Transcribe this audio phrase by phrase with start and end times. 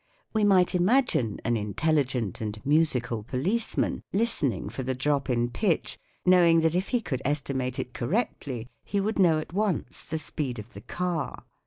[0.33, 6.61] We might imagine an intelligent and musical policeman listening for the drop in pitch, knowing
[6.61, 10.73] that if he could estimate it correctly he would know at once the speed of
[10.73, 11.43] the car.